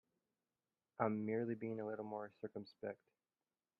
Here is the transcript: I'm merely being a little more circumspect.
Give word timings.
I'm 0.99 1.27
merely 1.27 1.53
being 1.53 1.79
a 1.79 1.85
little 1.85 2.03
more 2.03 2.31
circumspect. 2.41 2.97